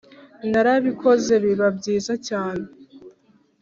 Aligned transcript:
Narabikoze 0.51 1.33
biba 1.43 1.67
byiza 1.77 2.13
cyane, 2.27 2.65